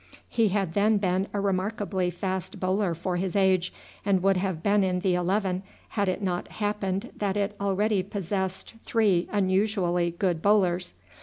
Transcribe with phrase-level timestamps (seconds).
[0.29, 3.71] He had then been a remarkably fast bowler for his age,
[4.03, 8.73] and would have been in the eleven had it not happened that it already possessed
[8.83, 10.95] three unusually good bowlers.